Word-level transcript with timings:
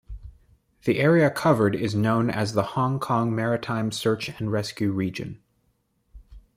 The 0.85 0.97
area 0.97 1.29
covered 1.29 1.75
is 1.75 1.93
known 1.93 2.31
as 2.31 2.53
the 2.53 2.63
Hong 2.73 2.99
Kong 2.99 3.35
Maritime 3.35 3.91
Search 3.91 4.29
and 4.41 4.51
Rescue 4.51 4.89
Region. 4.91 5.39